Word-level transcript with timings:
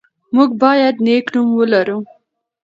موږ 0.35 0.49
باید 0.63 0.95
نېک 1.05 1.25
نوم 1.35 1.49
ولرو. 1.55 1.97